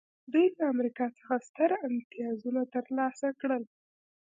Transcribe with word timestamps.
دوی 0.31 0.47
له 0.57 0.63
امریکا 0.73 1.05
څخه 1.17 1.35
ستر 1.47 1.69
امتیازونه 1.87 2.61
ترلاسه 2.75 3.27
کړل 3.39 3.63